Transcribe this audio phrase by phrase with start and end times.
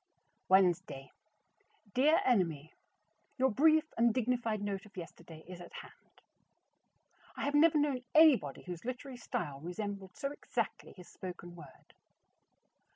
[0.49, 1.11] Wednesday.
[1.93, 2.73] Dear Enemy:
[3.37, 6.21] Your brief and dignified note of yesterday is at hand.
[7.37, 11.93] I have never known anybody whose literary style resembled so exactly his spoken word.